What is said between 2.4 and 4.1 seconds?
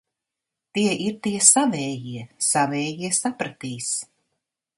Savējie sapratīs.